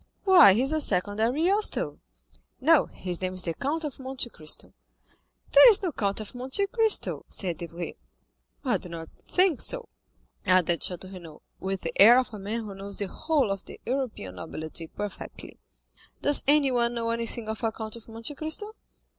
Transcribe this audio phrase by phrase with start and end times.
[0.23, 1.99] "Why, he is a second Ariosto."
[2.59, 4.73] "No, his name is the Count of Monte Cristo."
[5.51, 7.93] "There is no Count of Monte Cristo" said Debray.
[8.65, 9.89] "I do not think so,"
[10.43, 13.79] added Château Renaud, with the air of a man who knows the whole of the
[13.85, 15.59] European nobility perfectly.
[16.23, 18.73] "Does anyone know anything of a Count of Monte Cristo?"